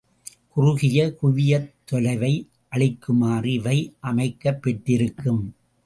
குறுகிய 0.49 1.17
குவியத் 1.21 1.69
தொலைவை 1.91 2.33
அளிக்குமாறு 2.69 3.51
இவை 3.53 3.77
அமைக்கப் 3.99 4.61
பெற்றிருக்கும். 4.61 5.43